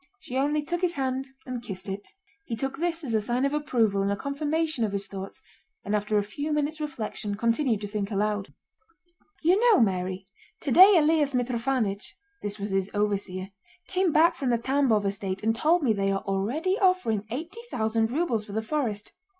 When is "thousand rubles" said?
17.69-18.43